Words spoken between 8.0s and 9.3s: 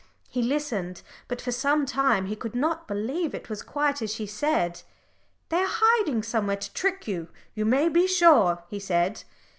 sure," he said.